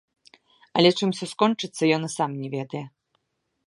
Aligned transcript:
Але 0.79 0.89
чым 0.97 1.07
усё 1.15 1.25
скончыцца, 1.35 1.83
ён 1.99 2.11
і 2.11 2.13
сам 2.19 2.31
не 2.43 2.47
ведае. 2.59 2.85